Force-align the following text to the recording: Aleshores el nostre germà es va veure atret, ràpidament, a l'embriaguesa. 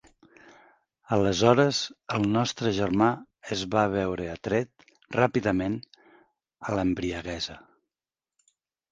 Aleshores 1.15 1.81
el 2.15 2.23
nostre 2.35 2.71
germà 2.77 3.09
es 3.55 3.61
va 3.75 3.83
veure 3.95 4.25
atret, 4.35 4.87
ràpidament, 5.17 5.75
a 6.71 6.79
l'embriaguesa. 6.79 7.59